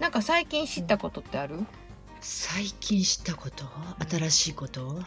[0.00, 1.58] なんか最近知ったことってある？
[2.20, 3.64] 最近知ったこと？
[4.10, 5.02] 新しいこと？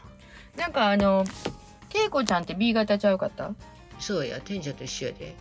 [0.55, 1.25] なんかあの
[1.93, 3.53] 恵子ちゃんって B 型ちゃうかった？
[3.99, 5.35] そうや天者と一緒やで。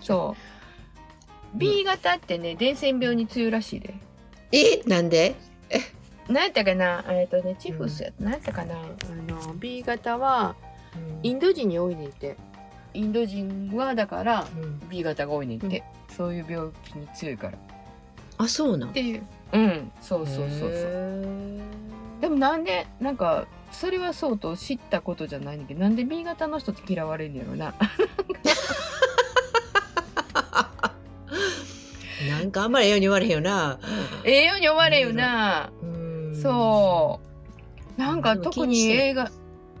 [0.00, 0.36] そ
[1.54, 1.58] う。
[1.58, 3.94] B 型ってね、伝染病に強いらしいで。
[4.52, 4.82] え？
[4.86, 5.36] なんで？
[6.28, 7.04] 何やったかな？
[7.08, 8.24] えっとね、チフスやった。
[8.24, 8.74] 何やったかな？
[8.74, 8.78] あ
[9.46, 10.56] の、B 型は、
[11.22, 12.36] インド人に多いねんて。
[12.92, 14.88] インド人はだから、うん。
[14.88, 15.84] B 型が多いねんて。
[16.14, 17.58] そういう病気に強いから。
[18.38, 19.22] あそうなんっていう。
[19.52, 20.70] うん、そうそうそうそう。
[20.72, 21.60] へ
[22.20, 27.74] でもなんで、なんか、それはそうと知ったことじゃないんだけど、なんで B 型の人って嫌われんねやろな。
[32.24, 33.78] ー なんかあんまりええように言われへんよな
[34.24, 35.70] ええように思われんよな。
[35.82, 37.20] うんそ
[37.96, 38.00] う。
[38.00, 39.30] なんか特に映画、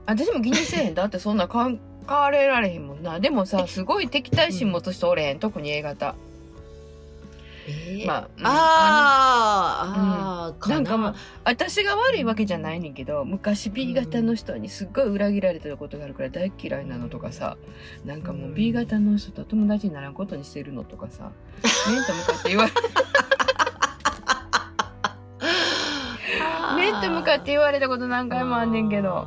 [0.06, 0.94] 私も気にせえへん。
[0.94, 3.20] だってそんな考えられへんもんな。
[3.20, 5.38] でもさ、すごい敵対心持つ人おれへん。
[5.38, 6.14] 特に A 型。
[7.68, 17.58] えーまあ、うんあーあー、かなんかまあ、私が悪いわけじゃないねんけど、昔 B 型の人にすっごい裏切られてることがあるから大嫌いなのとかさ、
[18.04, 21.30] なんかもう B 型の人と友達にならんことにしてるのとかさ、
[21.88, 22.72] 面と向かって言われ、
[26.76, 29.26] 面と向かって言われたこと何回もあんねんけど。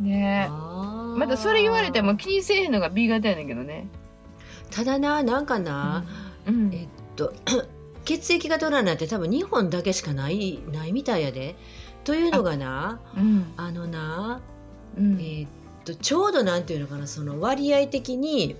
[0.00, 0.50] ねえ。
[0.50, 3.88] ままたそれ言われても気にせえへんのが B 型やねんけどね。
[4.70, 6.25] ただななんかな、うん。
[7.16, 7.32] と
[8.04, 11.56] 血液型占いって多分日本だけしかないないみたいやで。
[12.04, 13.52] というのがなうん。
[13.56, 14.40] あのな、
[14.96, 15.14] うん。
[15.14, 15.48] えーっ
[15.84, 18.54] とちょうどなんていうのかなその割合的に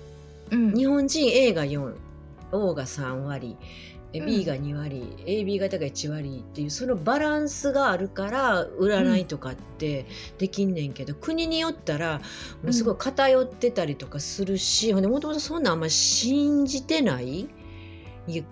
[0.51, 0.73] うん。
[0.73, 1.93] 日本人 A が 4O
[2.73, 3.55] が3割
[4.13, 10.05] B が2割、AB 型が1割っていうそのバランスがあるから占いとかって
[10.37, 12.19] できんねんけど、国によったら
[12.63, 17.49] もうすごい偏ってたりとかするし、ほんでもともとそんなんあんまり信じてない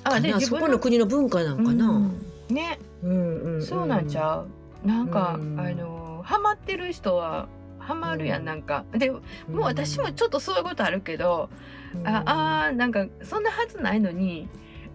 [0.03, 1.89] あで自分のこの国の文化なんかな。
[1.89, 4.45] うんね、うんうんんそうなんちゃ
[4.83, 4.87] う？
[4.87, 7.47] なんか、うんあの、ハマってる人は、
[7.79, 8.85] ハマるやん、うんなんか。
[8.93, 9.19] で、も
[9.49, 11.49] う私もちょっとそういうことあるけど、
[11.95, 14.47] うんああー、なんか、そんなはずないのに、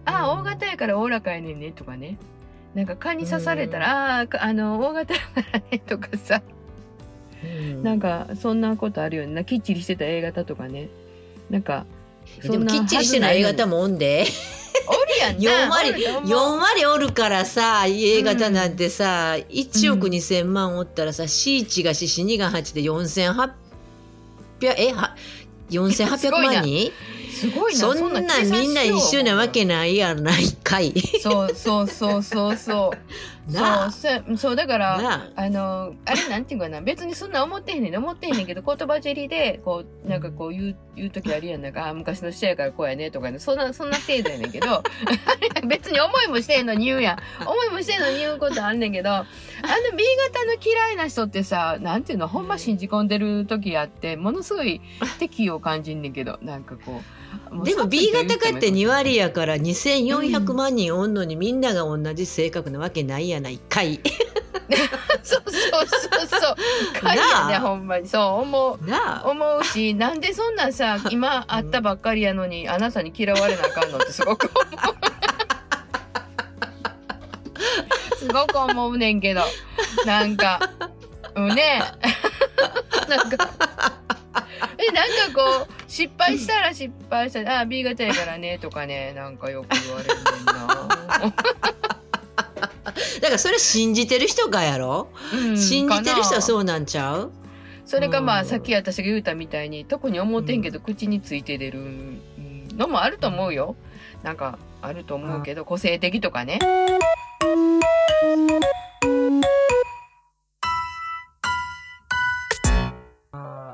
[0.05, 2.17] ああ、うん大型やからおおらかやねんね、とかね。
[2.73, 6.41] なんか蚊に刺されたら、ああー、あの、大型やからね、とかさ。
[7.43, 9.33] うんなんか、そんなことあるよね。
[9.33, 10.87] なきっちりしてた A 型とかね。
[11.49, 11.85] なんか、
[12.43, 13.77] でもきっちりしてない A 型も。
[13.77, 14.25] もおんで。
[14.87, 15.67] おるやんな。
[15.67, 23.51] 4割おると思う4割おるからさ A 型なんてさ、1億2,000万おったらさ C1 が4 2が8で4,800
[24.77, 25.15] えは
[25.69, 26.91] 4800万人？
[27.31, 27.79] すごいな。
[27.79, 30.93] そんなみんな一緒なわけなないやないかい。
[31.21, 32.97] そうそうそうそうそう。
[33.49, 44.83] そうそうそう だからなああのあれなんていうかな別にそんな思ってへんねん思ってへんねんけど言葉尻でこうなんかこう言う言う時あるやんなんかあ昔の人やからこうやねとかねそんなそんな程度やねんけどあ
[45.41, 49.25] れ 別に思いもしてへんのに言うやん思いもしてへんのに言うことあんねんけどあの
[49.97, 50.03] B
[50.33, 54.81] 型の嫌いな人ってさなんていうのほんま信じ込んでる時あってものすごい
[55.19, 57.20] 敵意を感じんねんけどなんかこうう
[57.63, 63.99] でも殺 B 型かって2割やから2,400うん万人おんのにみんなが同じ性格なわけないやないかい。
[65.23, 67.01] そうそうそうそう。
[67.01, 68.07] かいやね、ほんまに。
[68.07, 68.85] そう思う。
[68.85, 74.65] なあ思うし、なんでそんなんさ、 今会ったばっかりやのに、あなたに嫌われなあかんのってすごく思う。
[78.17, 79.41] すごく思うねんけど。
[80.05, 80.59] なんか、
[81.35, 81.83] うんね。
[83.07, 83.49] なんか、
[84.87, 91.31] え、なんかこう、失敗したら失敗したら、あ、B 型やからね、とかね、なんかよく言われるねんな。
[93.21, 97.31] だからそれ信じてる人がやろ、うん信じてる人はうそうなんちゃう？
[97.85, 98.39] それかまうん。
[98.39, 102.21] あさっき私が言うたみたいに特に思ってんけど口について出るうん
[102.77, 103.75] のもあると思うよ。
[104.23, 106.59] なんかあると思うけど個性的とかね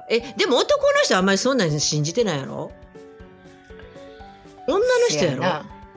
[0.09, 2.71] えでも男の人はあんまりそんなん信じてないやろ？
[4.67, 5.43] 女の人やろ？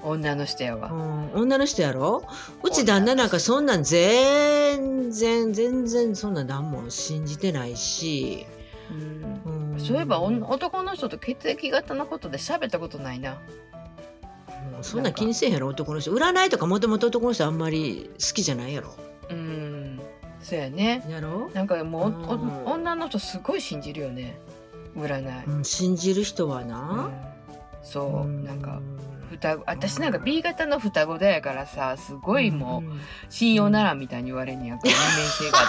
[0.03, 0.91] 女の人やわ。
[0.91, 2.25] うん、女の人やろ？
[2.63, 8.47] うち旦那なんかそんなん全然全然そんなん何も信じてないし、
[8.91, 9.73] うん。
[9.75, 9.81] うん。
[9.81, 13.39] そういえば男の人と血液型のことで喋ったことないな。
[14.77, 15.69] うんそんなん気にせえへんやろ？
[15.69, 16.11] 男の人。
[16.13, 18.95] 占いとかもともと男の人あんまり好きじゃないやろ？
[19.29, 19.70] うん
[20.43, 21.05] そうやね。
[21.09, 22.65] やろ、なんかもう、おうん。
[22.67, 24.39] お女の人すごい信じるよね。
[24.97, 27.13] 占い、うん、信じる人はうな、ん。
[27.83, 28.45] そう、うん。
[28.45, 28.81] なんか
[29.31, 35.63] 双子私なんか B 型の双子だやからさすごいもう、ん信用ならんみたいに言われんねやこう二面性があ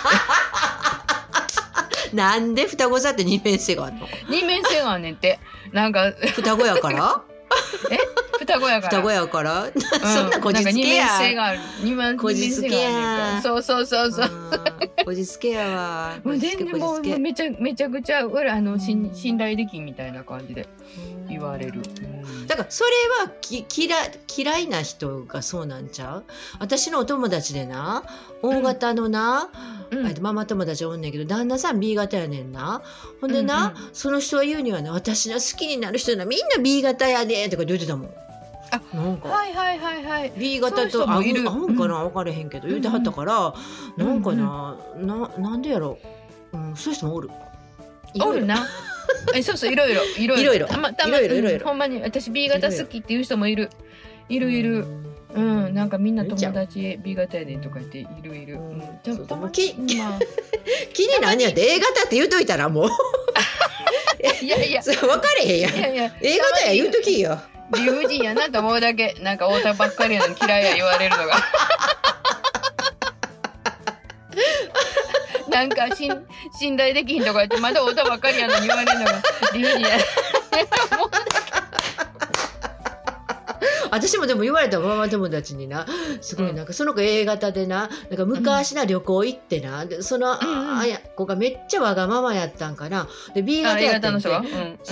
[2.10, 4.08] っ なんで双子座って二面性があるの？
[4.08, 5.40] て二面性があんねんって。
[5.72, 7.22] なんか双子やから？
[7.52, 7.98] 双
[8.52, 8.90] 双子やから。
[8.90, 9.64] 双子やから。
[9.66, 11.06] う そんなこじつけや。
[11.06, 11.60] なんか二面性がある。
[11.84, 13.40] 二面こじつけや。
[13.42, 14.30] そうそうそうそう。
[14.54, 16.16] うんこじつけやわ。
[16.24, 19.16] もう全然もうめちゃめちゃくちゃ俺あの信うん。
[19.16, 20.68] 信頼できんみたいな感じで
[21.28, 22.48] 言われる、うん。
[22.48, 22.92] だからそれ
[23.26, 23.98] はき嫌
[24.38, 26.24] 嫌いな人がそうなんちゃう？
[26.60, 28.04] 私のお友達でな
[28.42, 29.50] 大型のな、
[29.90, 30.08] うん。
[30.08, 32.82] えっとママ友達おんねんけど旦那さん B 型やねんな。
[33.20, 38.10] ほんでな、うんうその人は言うにはね私の好きになる人なみんな B 型やでとか言ってたもん
[38.72, 40.34] あなんか、はいはいはいはい。
[40.38, 43.54] B 型と合う合うんかな、分かれへんけど言うてはったから、
[43.98, 45.98] うんなんかな、ななんでやろ。
[46.54, 47.30] う、うん、そういう人もおる。
[48.24, 48.66] おるな。
[49.36, 50.04] えそうそういろいろ。
[50.18, 50.54] いろいろ。
[50.54, 51.58] いろたまたまいろいろいろいろ。
[51.60, 53.70] うんほんまに私 B 型好きっていう人もいる。
[54.30, 54.86] いるいる。
[55.34, 58.60] うん、なんかみんな友達 B 型やでとか言っているいる。
[60.94, 62.90] 気になんねやって A 型って言うといたらもう。
[64.42, 64.82] いやいや。
[64.82, 65.74] 分かれへんやん。
[66.22, 67.42] A 型や言うときよ
[67.74, 71.36] 理不尽やなと思うだけなんか太田ばっかりなのに嫌いや言われるのが。
[75.52, 76.28] なんかしん
[76.58, 79.22] 信頼できひんとか言ってまだ太田ばっかりやのに言われるのが
[79.54, 79.90] 理不尽や
[83.92, 85.86] 私もでも言われたママ友達にな。
[86.22, 87.90] すごいなんかその子 A 型でな。
[88.10, 89.86] なんか昔な旅行行ってな。
[89.86, 90.38] でその、
[90.80, 93.08] あや子がめっちゃわがままやったんかな。
[93.34, 94.30] で B あ型やったんそ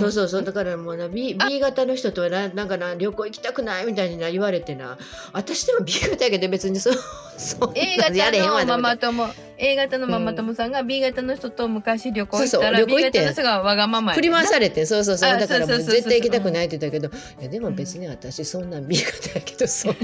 [0.08, 0.44] うそうそう。
[0.44, 4.98] だからもうな B, B 型の人とはななんかな旅行行きたくないみたいにな言われてな。
[5.32, 6.94] 私でも B 型やけど別にそう
[7.38, 9.28] そう A 型のなママ友
[9.62, 13.20] A 型のママ友さんが B 型の人と昔旅行行ったら B 行って。
[13.20, 15.30] 型の人がわがままや振り回されてそうそうそう。
[15.30, 19.92] あだからもう絶対行きたくないって言ったけどいやでも別に私そんなん B 型やけどそん。
[19.92, 19.98] な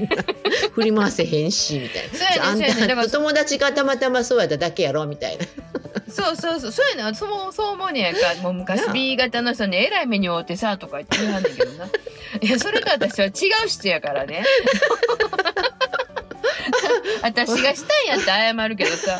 [0.73, 3.07] 振り回せへんしみたいな。
[3.07, 5.45] 友達がたまたまそうやっただけやろみたいな。
[6.09, 6.71] そうそうそう。
[6.71, 8.41] そうやねそうそう思うねやんか。
[8.43, 11.85] もう昔 B 型の人にえらい目に遭ってさとか言って言わんねんけどな。
[12.41, 13.29] いやそれと私は違
[13.65, 14.43] う人やからね
[17.21, 19.19] 私がしたんやって謝るけどさ。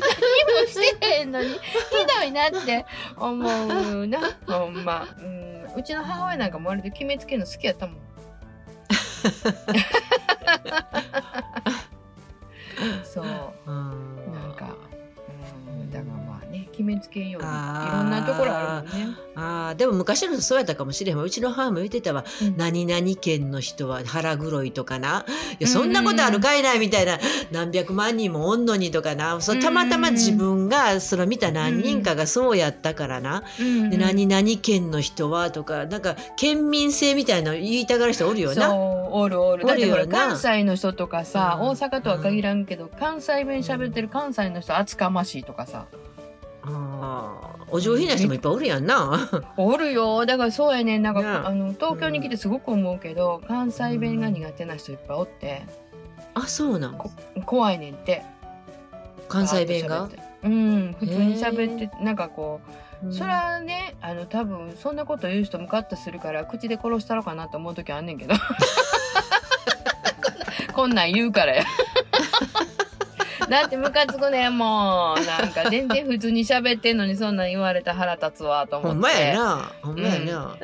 [0.00, 1.54] 何もしてへんのにひ
[2.20, 2.86] どいなって
[3.16, 5.06] 思うなほんま。
[5.18, 7.96] うんうちの母親なんかも割と決めつけるの好きやったもん。
[13.04, 13.24] そう。
[13.66, 14.07] うん、
[16.88, 17.48] まあね、決めつけんよ、いろ
[18.02, 19.28] んなところあるもんね。
[19.40, 25.24] あでも昔の人そうやったかもしれへんうちの母も言ってたわうん何々県の人は腹黒いとかな
[25.60, 27.18] いやそんなことあるかいなみたいな
[27.52, 38.74] 何百万人もおんのにとかなそたまたま自分がその見た何人かがそうやったからなで何々県の人はとかなんか県民性みたいなの言いたがる人おるよな。
[39.10, 45.86] おるおるだって関西の人とかさ、うん大阪とは限らんけど、関西弁喋ってる関西の人厚かましいとかさ
[46.70, 49.28] あーお上品な人もいっぱいおるやんな。
[49.56, 50.24] おるよ。
[50.24, 51.02] だからそうやねん。
[51.02, 55.66] なんか、なああの東京に来てすごく思うけど、関西弁が苦手な人いっぱいおって。
[56.34, 56.98] あそうなん。
[56.98, 57.10] こ
[57.44, 58.22] 怖いねんって。
[59.28, 60.08] 関西弁が？
[60.42, 60.96] うん。
[60.98, 62.60] 普通に喋ってなんかこ
[63.02, 63.12] ううん。
[63.12, 68.34] それはねあの多分そんなこと言う人ムカッとするから口で殺したろかなと思う時あんねんけど。
[70.74, 71.64] こんなん言うからや
[73.48, 75.24] だってムカつくねんもう。
[75.24, 78.94] なんか全然普通に喋ってんのにそんなん言われたら腹立つわと思って。
[78.94, 79.72] ほんまやな。
[79.82, 80.56] ほんまやな。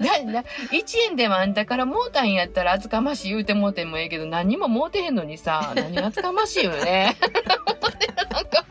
[0.00, 7.16] だだ1円でもあんたからもうたんやったら厚かましい言うてもうてもええけど何ももうてへんのにさ何が厚かましいよね。
[8.30, 8.64] なんか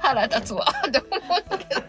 [0.00, 1.82] 腹立つわと思うけど。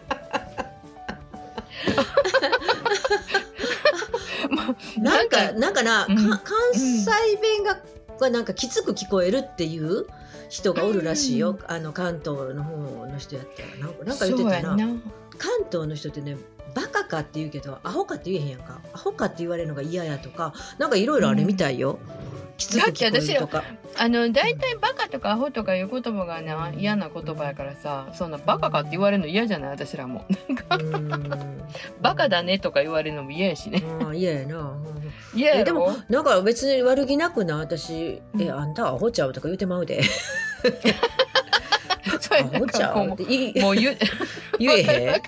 [4.50, 4.62] も
[4.96, 6.16] うなんかなんかな、うん。
[6.30, 7.10] か関西
[7.40, 7.78] 弁が
[8.18, 10.06] がなんかきつく聞こえるっていう？
[10.48, 11.58] 人がおるらしいよ、うん。
[11.66, 12.76] あの関東の方
[13.06, 13.92] の人やったらな。
[13.92, 14.76] んかなんか言ってたな。
[15.38, 16.36] 関東の人ってね
[16.74, 18.80] バカかって言うけどアホかって言えへんやんか。
[18.92, 21.98] アホかって言われるのが嫌やとかなんかいろいろあるみたいよ、
[22.56, 23.64] きつく聞こえるとか。
[23.96, 29.70] あの大体バカとかアホとかいう言葉がな嫌な言葉やからさそんなバカかって言われるの嫌じゃない？
[29.70, 30.24] 私らも。
[32.02, 33.82] バカだねとか言われるのも嫌やしね。
[34.14, 35.03] 嫌やな、うん
[35.34, 35.64] 嫌や。
[35.64, 38.42] でもなんか別に悪気なくな私「うん。
[38.42, 40.02] えあんたはアホちゃう?」とか言うてまうで。
[42.20, 43.24] そう「アホちゃう?」って。
[43.24, 43.96] 言いもう言う
[44.58, 45.22] 言えへん。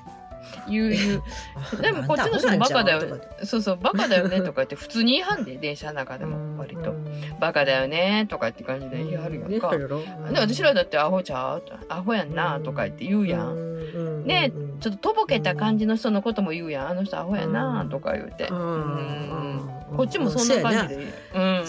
[0.68, 1.82] 言う言う。
[1.82, 4.40] でもこっちの人もバカだよそうそうバカだよね。
[4.40, 6.90] とか言って普通に言いはんで電車の中でも割と。
[6.90, 7.06] うん
[7.38, 9.70] バカだよねとかって感じで言いはるやんか。
[9.76, 9.84] で
[10.40, 11.62] 私らだってアホちゃう？
[11.88, 13.54] アホやんなとか言って言うやん。
[13.54, 16.88] んねうんちょっととぼけた感じの人のことも言うやん。
[16.88, 18.48] あの人アホやなとか言うて。
[18.48, 18.58] うん。
[18.58, 19.96] うん。
[19.96, 21.04] こっちもそんな感じで。
[21.34, 21.64] うん。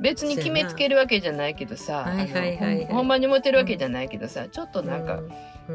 [0.00, 2.06] 別に決めつけるわけじゃないけどさ、
[2.88, 5.20] ほんまにモテるわけじゃないけどさ、ちょっとなんか、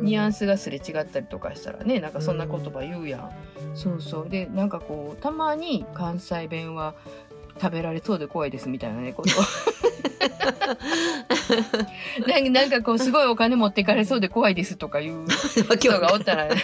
[0.01, 3.31] ニュアンススがすれ違ったりとかしたらねなんかそんな言葉言うやん、
[3.73, 4.29] そうそう。
[4.29, 6.95] でなんかこうたまに関西弁は
[7.59, 9.29] 食べられそうで怖いですみたいなねこと
[12.51, 15.25] なんかこうすごいお金持ってかれそうで怖いですとかいう
[15.77, 16.63] 人がおったら、ね、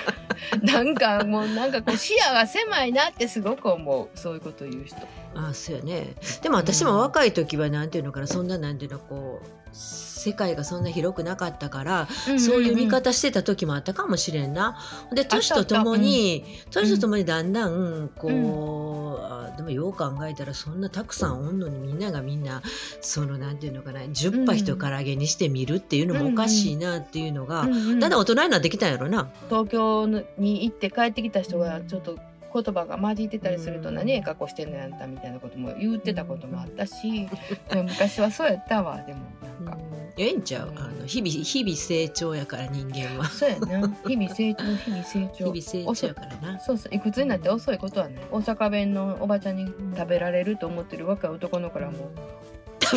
[0.62, 4.98] なんかもうなんかこう視野が狭いなってすごく思うそういうこと言う人。
[5.36, 6.16] ああそうやね。
[6.42, 12.08] でも私も若い時はなんていうのかなそんななんていうのこう世界がそんな広くなかったから、
[12.38, 14.78] そういう見方してた時もあったかもしれんな。
[15.14, 22.62] で年とともに、年とともにだんだんこう、あでもよう考えたらそんなたくさんおんのにみんながみんな
[23.02, 27.74] そのなんていうのかな10羽人から揚げにしてみるっていうのもおかしいなっていうのが、うん。
[27.74, 28.10] うんだん。
[28.12, 29.30] だん大人になってきたんやろな。
[29.50, 30.08] 東京
[30.38, 32.18] に行って帰ってきた人がちょっと
[32.54, 37.30] 言葉が混じってたりするとうん何ええ格好してんのやんたみたいなことも言ってたこともあったし、
[37.74, 39.20] 昔はそうやったわでも。
[39.64, 39.78] なん。
[39.78, 39.78] か、
[40.18, 40.74] ええんちゃう？
[40.76, 43.26] あの日々日々成長やから人間は。
[43.30, 43.88] そうやな。
[44.06, 46.60] 日々成長日々成日長々成長やからな。
[46.60, 48.24] そうそういくつになって遅いことはない。
[48.30, 52.12] 大阪弁のおばちゃんに食べられると思ってる若い男の子らも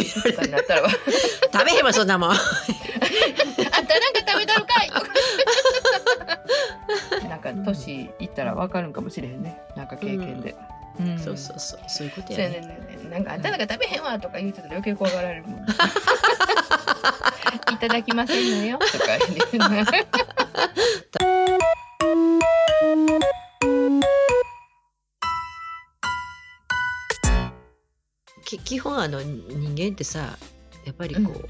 [0.02, 2.30] 食べられなったらわ食べへんわそんなもん。
[2.30, 4.90] あんたなんか食べたのかい。
[7.28, 9.60] なんか年いったらわかるんかもしれへんね。
[9.76, 10.54] なんか経験で、
[11.00, 11.18] うん。
[11.18, 11.80] そうそうそう。
[11.88, 12.60] そういうことややね。
[12.60, 12.98] ね。
[13.10, 15.60] なんかあんたなんか食べへんわとか言うてたら余計怖がられるもん。
[17.72, 18.78] いただきませんのよ。
[18.78, 19.04] とか
[19.52, 19.84] 言う
[28.44, 30.38] 基本あの人間ってさ
[30.84, 31.48] やっぱりこう、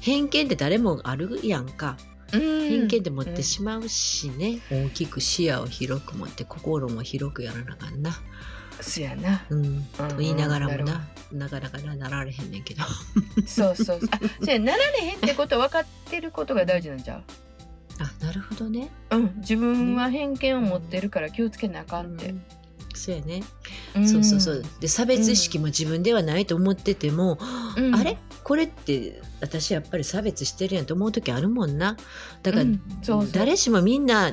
[0.00, 1.96] 偏見って誰もあるやんか。
[2.30, 8.10] 偏見って持ってしまうしね、大きく視野を広く持って心も広くやらなあかんな。
[8.80, 9.44] そやな。
[9.50, 11.06] うん、と言いながらもな。
[11.30, 12.84] ななかなかななられへんねんけど。
[13.46, 14.00] そうそうそう。
[14.10, 17.22] あそやなられへんってこと分かってることが大事なんちゃう？
[17.98, 18.90] あなるほどね。
[19.10, 19.34] うん。
[19.36, 22.34] 自分は偏見を持ってるから気をつけなあかんって、
[22.94, 23.42] そうやね、
[23.98, 24.08] ん。
[24.08, 24.64] そうそうそう。
[24.80, 27.38] で差別意識も自分ではないと思ってても、
[27.76, 27.94] うん。
[27.94, 28.18] あれ？
[28.44, 31.96] これって私やっぱり差別してるやんと思う時あるもんな。
[32.42, 32.82] だから、うん。
[33.02, 33.32] そうそう。
[33.32, 34.32] 誰しもみんな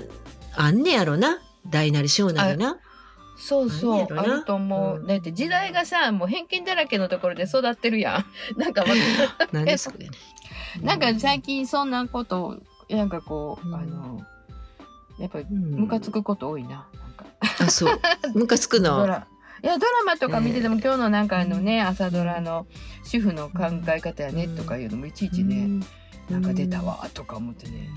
[0.55, 1.39] あんねやろな。
[1.69, 2.77] 大なり小なりな。
[3.37, 4.07] そうそう。
[4.15, 5.07] あると思う、うん。
[5.07, 8.25] だって時代がさもう偏見だらけのところで育ってるやん。
[8.59, 8.83] なんか
[9.51, 9.99] なんでそれ？
[9.99, 10.09] ね
[10.83, 12.57] なんか最近そんなこと
[12.89, 13.75] なんかこう、うん。
[13.75, 14.21] あの
[15.19, 16.87] やっぱりうんムカつくこと多いな
[17.59, 17.99] あそう。
[18.33, 19.27] ムカつくドのラ。
[19.61, 22.65] いやドラマとか見てても、今日のなんかあのね朝ドラの
[23.03, 25.85] 主婦の考え方やねとかいうのもいちいちね、
[26.29, 27.89] なんか出たわとか思ってね、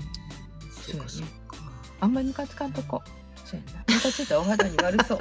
[0.81, 1.57] そうかそうか。
[2.01, 3.01] あんまりムカつかんとこ。
[3.45, 3.95] そうやな。
[3.95, 5.19] ムカついたらお肌に悪そう。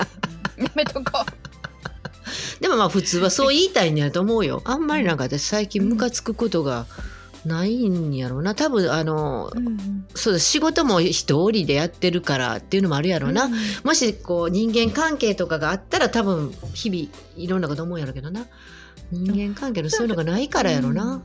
[0.63, 1.25] やめとこ
[2.61, 4.63] でもまあ普通はそう言いたいんやと思うよ。
[4.65, 6.87] あんまりなんか私最近ムカつくことが
[7.45, 8.55] ないんやろうな。
[8.55, 10.07] 多分あのう、うん。
[10.15, 13.53] そうだ仕事も一人でやってるからっていうのもあるやろうな、うん
[13.85, 18.47] もしこう人間関係とかがあったら多分日々いろんなこと思うんやろうけどな。
[19.11, 21.23] 人間関係のそういうのがないからやろな、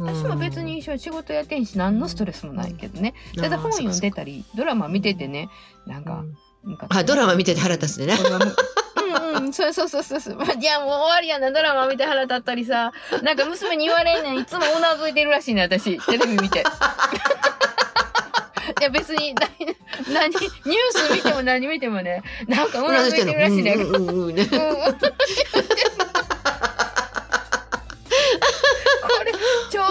[0.00, 0.06] うん。
[0.06, 5.48] 私も別に一緒に仕事やってんし何のストレスもないけどね、ただ本読んでたりドラマ見ててね。
[5.86, 6.24] なんか、
[6.62, 8.14] ムカつくあドラマ見てて腹立つでね
[9.08, 10.36] ううんうん、そうそうそうそうそう。
[10.60, 12.92] いや、もう終わりやな、ドラマ見て腹立ったりさ。
[13.22, 15.98] なんか娘に言われんねん、いつもうなずいてるらしいね、私。
[16.06, 16.64] テレビ見て。
[18.80, 19.48] いや、別に、な
[20.12, 20.46] 何、ニュー
[20.92, 23.72] ス見ても何見てもね、なんかうなずいてるらしいね。
[23.72, 24.42] うんうんうんこ
[29.24, 29.32] れ、
[29.70, 29.82] ちょ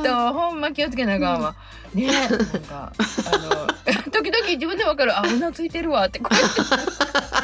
[0.00, 1.54] っと、ほんま気をつけなあかんわ。
[1.94, 2.92] ねえ、なんか、
[3.32, 3.66] あの、
[4.10, 7.35] 時々自分でわかる、あ、うなずいてるわって、こう時あるから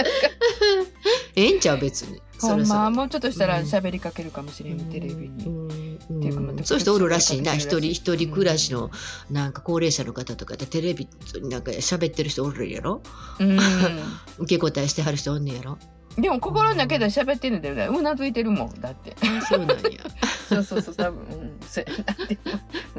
[1.36, 2.20] ええんちゃう別に。
[2.40, 3.66] まそれもうちょっとしたらうん。
[3.66, 5.44] 喋りかけるかもしれん、テレビに。
[5.46, 7.54] うんていうかそういう人おるらしいな。
[7.54, 8.90] 一人一人暮らしの
[9.30, 11.08] なんか高齢者の方とかでテレビ
[11.42, 13.02] なんか喋ってる人おるやろ？
[13.40, 13.58] うん。
[14.38, 15.78] 受け答えしてはる人おんねやろ？
[16.18, 17.86] でも心の中では喋ってるんだよね。
[17.86, 18.80] うなずいてるもん。
[18.80, 19.14] だって。
[19.22, 19.76] あそうなんや
[20.48, 21.20] そうそうそう、多分。
[21.22, 21.60] うん。
[21.68, 22.38] そうやなって。
[22.96, 22.98] う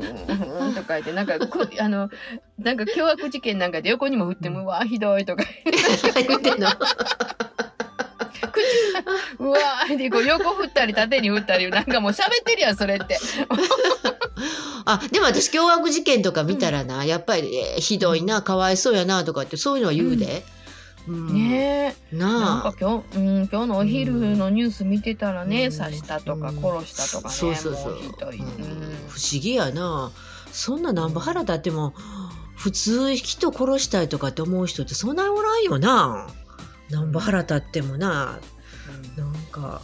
[0.64, 0.68] ん。
[0.68, 2.10] うんとか言って、なんか、こあの、
[2.58, 5.44] なんか凶悪事件なんかで横にも振っても、うわ、ひどいとか。
[6.28, 6.70] 言ってんの？
[9.40, 13.18] うわーってこう横振ったり縦に振ったり、なんかもう喋ってるやん、それって。
[14.86, 20.59] あでも私凶悪事件とか見たらな、やっぱり、えーひどいなかわいそうやなとかってそういうのは言うで、うん
[21.10, 22.16] ねえ。
[22.16, 22.72] なあ。
[22.72, 25.78] か今日、うん、今日のお昼のニュース見てたらね、うん。
[25.78, 26.62] 刺したとかうん。
[26.62, 27.94] 殺したとかね、そうそうそう。
[27.94, 30.12] 不思議やな。
[30.52, 31.94] そんななんぼ腹立っても
[32.56, 36.28] 普通人殺したいとかって思う人ってそんなおらんよな。
[36.90, 38.40] なんぼ腹立ってもな。
[39.16, 39.82] なんか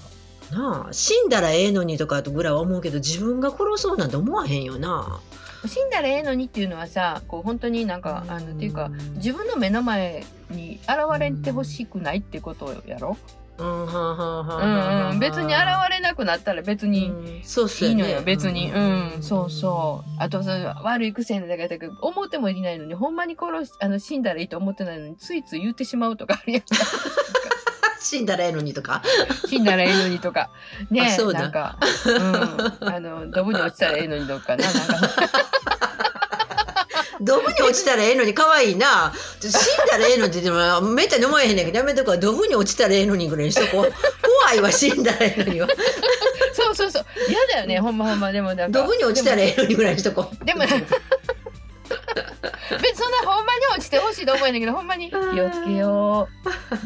[0.51, 0.93] なあ。
[0.93, 5.21] 死んだらええのにとかぐらいは思うけど自分が殺そうなんて思わへんよな。
[5.67, 18.69] 死んだらええのにっていうのはさこう本当になんかあのっていうか自分の目の前に現れてほしくないってことやろ、うん別に現れなくなったら別にいいのよ、別に。
[18.71, 18.79] う
[19.19, 20.09] ん、そうそう。
[20.19, 26.67] あと、その悪い癖だけど、思ってもいないのに、ほんまに殺し、あの、死んだらいいと思ってないのに、ついつい言ってしまうとかあるやんか。
[28.01, 29.01] 死んだらええのにとか。
[29.47, 30.49] 死んだらええのにとか。
[30.91, 32.89] ね あそうだなんか、うん。
[32.89, 35.54] あの、ドブに落ちたらええのにとかな、なんか。
[37.25, 39.11] ドブに落ちたらええのに可愛いな。
[39.41, 39.51] 死ん
[39.87, 43.93] だらええのにって言ってもめったに思えへんねんけどやめとこうドブに落ちたらええのにぐらいにしとこう。
[44.21, 45.67] 怖いわ死んだらええのには。
[46.53, 47.05] そうそうそう。
[47.27, 48.31] 嫌だよね、ほんまほんま。
[48.31, 48.79] でもなんか。
[48.79, 50.45] ドブに落ちたらええのにぐらいにしとこう。
[50.45, 50.85] でも、別に
[52.95, 56.29] そんなほんまに落ちてほしいと思うんだけど、ほんまに気をつけよ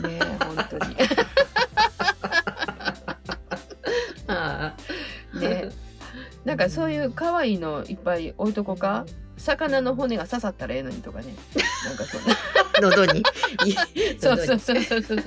[0.03, 0.07] う。
[0.07, 0.95] ねえ、本当に。
[4.27, 4.75] あ
[5.35, 5.69] あね
[6.45, 9.05] なんかそういう可愛いのいっぱい置いとこうか？
[9.39, 11.33] 魚の骨が刺さったらええのにとかね。
[11.85, 12.35] なんかそんな。
[12.95, 13.19] 喉に。
[13.19, 13.23] い
[14.19, 15.01] そうそうそうそう。
[15.01, 15.23] そう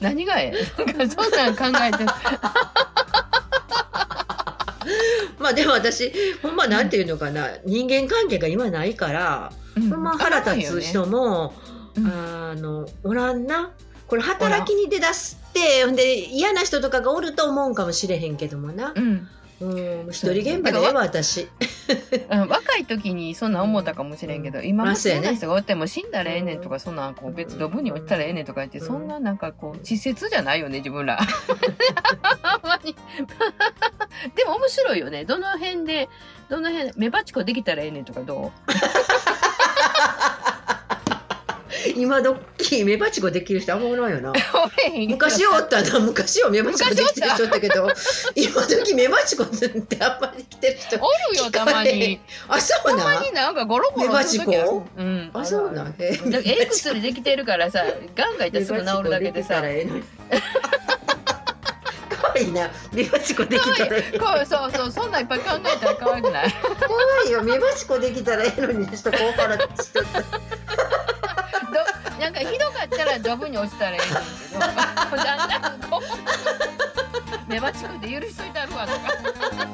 [0.00, 0.84] 何がええ？
[0.84, 2.04] なんかそんなん考えて
[5.38, 6.12] まあでも私
[6.42, 9.90] ほんまなんていうのかな、人間関係が今ないから、うん。
[9.90, 11.54] ほんま腹立つ人も、
[11.96, 12.06] うん。
[12.06, 13.70] あのおらんな。
[14.08, 18.92] これ働きに出だすってほんで嫌な人とかがおると思うんかもしれへんけどもな。
[18.96, 19.28] う、ん、
[19.60, 19.66] う
[20.06, 21.46] ん、一人現場でええわ私。
[22.30, 25.26] うん、若い時にそんなん思ったかもしれんけど、今もそまあそうやね。
[25.28, 28.86] んな人がおっても死んだらええねんとかそんなんこう別ドブに落ちたらええねんとか言ってうん。
[28.86, 31.18] そんななんかこう稚拙じゃないよね自分ら。
[34.34, 35.24] でも面白いよね。
[35.24, 36.08] どの辺で
[36.48, 38.70] どの辺メバチコできたらええねんとかどう？
[41.96, 44.32] 今どっき目バチコできる人あんまおらんよな。
[45.08, 47.88] 昔おったな昔は目バチコできてる人おったけど
[48.34, 49.66] 今時目バチコって
[50.02, 52.20] あんまりてる人おるよたまに。
[52.48, 55.30] あそうたまになんかゴロゴロメバチうん。
[55.32, 59.62] あそうなええ薬できてるからさ、ガンガンいったらすぐ治るだけでさ。
[62.10, 62.70] かわいいな。
[62.92, 66.52] 目バチコできたらええ こうそうそうそんなんいっぱい考えたら可愛くない。
[66.52, 66.74] かわ
[67.24, 67.42] いいよ。
[67.42, 68.96] 目バチコできたらええのに。
[68.96, 70.08] しとこうからちょっとど
[72.20, 74.60] なんかひどかったらドブに落ちたらええねんけど、
[75.24, 79.69] だんだんこう目バチコで許しといてあるわとか。